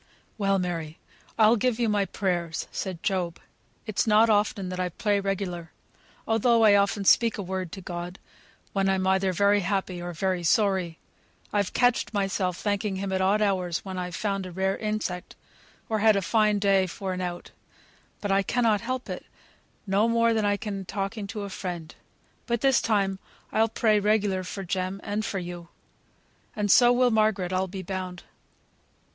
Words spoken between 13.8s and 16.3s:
when I've found a rare insect, or had a